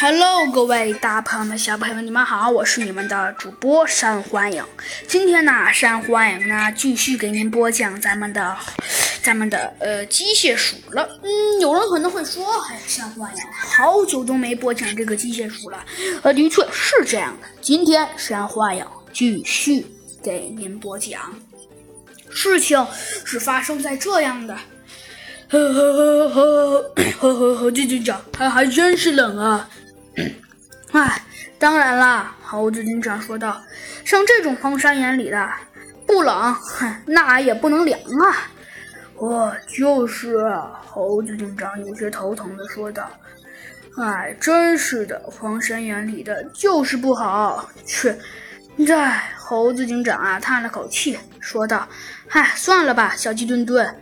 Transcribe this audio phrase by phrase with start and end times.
[0.00, 4.64] Hello，各位大朋友们、小朋友们，你们好，我是你们的主播山欢迎。
[5.06, 8.56] 今天呢，山欢迎呢继续给您播讲咱们的、
[9.22, 11.06] 咱们的呃机械鼠了。
[11.22, 15.84] 嗯，有人可能会说，哎，山欢迎好久都没播讲这个机械鼠了。
[16.22, 17.46] 呃，的确是这样的。
[17.60, 19.86] 今天山欢迎继续
[20.22, 21.20] 给您播讲。
[22.30, 22.84] 事情
[23.24, 24.56] 是发生在这样的。
[25.52, 29.68] 呵呵呵呵呵呵呵，这警长还还真是冷啊！
[30.92, 31.22] 哎，
[31.58, 33.60] 当然啦，猴子警长说道
[34.02, 35.50] ：“像这种荒山野岭的，
[36.06, 36.56] 不冷，
[37.04, 38.48] 那也不能凉啊！”
[39.20, 40.38] 哦，就是，
[40.86, 43.10] 猴子警长有些头疼的说道
[44.00, 48.14] ：“哎，真是的，荒山野岭的就是不好。”去，
[48.86, 48.96] 这
[49.36, 51.86] 猴子警长啊叹了口气说道
[52.32, 53.94] ：“哎，算了吧，小鸡墩墩。”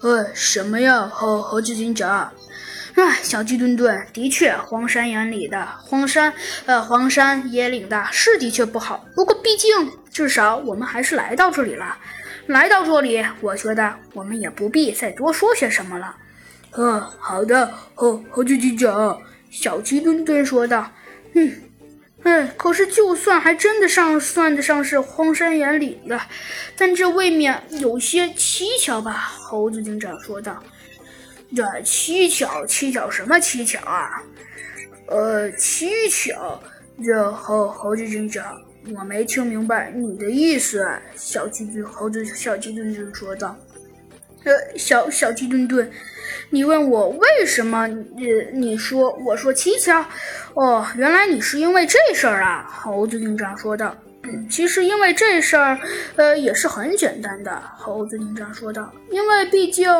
[0.00, 2.30] 呃，什么呀，猴猴子警长？
[2.94, 6.32] 哎，小鸡墩墩，的确，荒山野岭的荒山，
[6.66, 9.04] 呃，荒山野岭的是的确不好。
[9.14, 9.70] 不过，毕竟
[10.10, 11.96] 至少我们还是来到这里了。
[12.46, 16.14] 来到这里，我觉得我们也不必再多说些什么了。
[16.72, 20.90] 呃，好的，猴猴子警长，小鸡墩墩说道。
[21.34, 21.52] 嗯。
[22.26, 26.20] 哎，可是就算还真的上算得上是荒山野岭的，
[26.76, 29.12] 但这未免有些蹊跷吧？
[29.12, 30.60] 猴子警长说道。
[31.54, 32.66] 这蹊跷？
[32.66, 34.20] 蹊跷什么蹊跷啊？
[35.06, 36.60] 呃，蹊跷？
[37.04, 38.60] 这猴猴子警长，
[38.92, 40.84] 我没听明白你的意思。
[41.14, 43.56] 小鸡墩猴子小鸡墩墩说道。
[44.46, 45.90] 呃，小小鸡墩墩。
[46.50, 47.88] 你问我为什么？
[47.88, 50.06] 你你说我说蹊跷？
[50.54, 52.64] 哦，原来你是因为这事儿啊！
[52.72, 53.92] 猴子警长说道。
[54.48, 55.76] 其实因为这事儿，
[56.14, 57.60] 呃，也是很简单的。
[57.76, 58.92] 猴子警长说道。
[59.10, 59.90] 因为毕竟，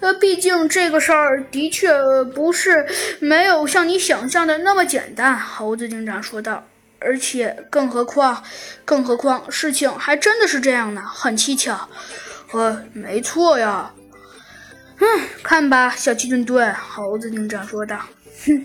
[0.00, 1.92] 呃，毕竟这个事儿的确
[2.34, 2.86] 不是
[3.20, 5.38] 没有像你想象的那么简单。
[5.38, 6.66] 猴子警长说道。
[7.04, 8.42] 而且，更何况，
[8.84, 11.88] 更何况，事情还真的是这样呢，很蹊跷。
[12.52, 13.90] 呃，没错呀。
[14.98, 15.06] 嗯，
[15.42, 17.98] 看吧，小鸡墩墩，猴子警长说道。
[18.46, 18.64] 哼，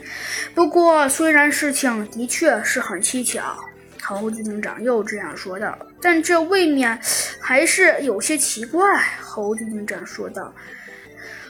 [0.53, 3.58] 不过虽然事情的确是很蹊跷，
[4.02, 7.00] 猴子警长又这样说道，但这未免
[7.42, 8.84] 还是有些奇怪。
[9.22, 10.54] 猴子警长说道。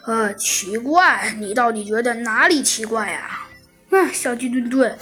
[0.06, 1.34] 呃，奇怪？
[1.38, 3.42] 你到底觉得哪里奇怪呀？
[3.90, 4.98] 嗯，小鸡墩墩，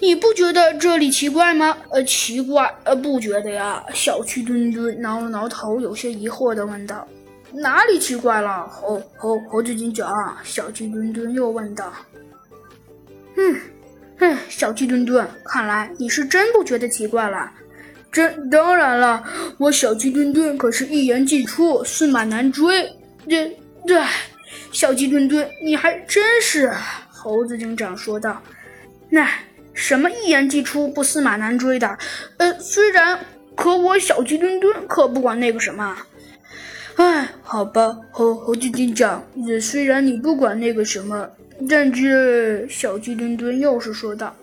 [0.00, 1.76] 你不觉得这里奇怪吗？
[1.90, 2.74] 呃，奇怪？
[2.84, 3.84] 呃，不觉得呀。
[3.92, 7.06] 小鸡墩墩挠了挠头，有些疑惑的问道。
[7.52, 8.66] 哪里奇怪了？
[8.68, 11.92] 猴猴猴子警长，小鸡墩墩又问道。
[13.36, 13.60] 嗯，
[14.18, 17.50] 哼，小鸡墩墩，看来你是真不觉得奇怪了。
[18.10, 19.22] 真当然了，
[19.58, 22.90] 我小鸡墩墩可是一言既出，驷马难追。
[23.28, 23.54] 这
[23.86, 24.02] 这，
[24.72, 26.72] 小鸡墩墩，你还真是。
[27.08, 28.40] 猴子警长说道。
[29.10, 29.28] 那
[29.80, 31.98] 什么一言既出，不驷马难追的？
[32.36, 33.18] 呃，虽然，
[33.56, 35.96] 可我小鸡墩墩可不管那个什么。
[36.96, 39.24] 哎，好吧，猴猴子警长，
[39.58, 41.26] 虽然你不管那个什么，
[41.66, 44.36] 但是小鸡墩墩又是说道：“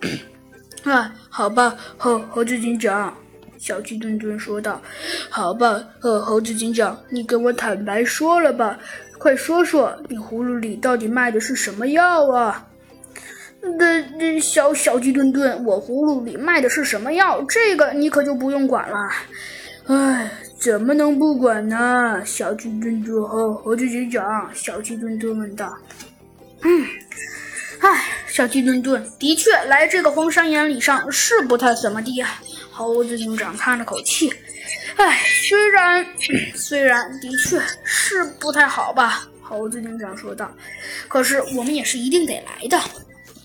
[0.84, 3.16] 哎，好吧，猴猴子警长。”
[3.60, 4.82] 小鸡墩墩说道
[5.30, 8.80] ：“好吧，呃，猴子警长，你跟我坦白说了吧，
[9.20, 12.67] 快说说，你葫芦里到底卖的是什么药啊？”
[13.62, 17.42] 那那小小鸡墩墩，我葫芦里卖的是什么药？
[17.44, 18.96] 这个你可就不用管了。
[19.88, 20.32] 哎。
[20.60, 22.20] 怎么能不管呢？
[22.26, 25.72] 小鸡墩墩和猴子警长，小鸡墩墩问道。
[26.64, 26.84] 嗯，
[27.80, 32.42] 唉，小鸡墩墩的确来这个荒山野岭上是不太怎么地啊。
[32.72, 34.34] 猴子警长叹了口气。
[34.96, 36.04] 唉，虽然
[36.56, 39.30] 虽然的确是不太好吧。
[39.44, 40.52] 猴子警长说道。
[41.08, 42.80] 可是我们也是一定得来的。